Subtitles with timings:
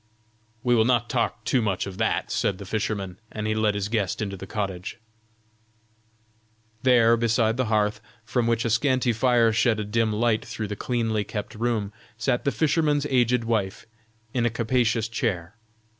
[0.63, 3.87] "We will not talk too much of that," said the fisherman, and he led his
[3.87, 4.97] guest into the cottage.
[6.81, 10.75] There, beside the hearth, from which a scanty fire shed a dim light through the
[10.75, 13.85] cleanly kept room, sat the fisherman's aged wife
[14.33, 15.53] in a capacious chair.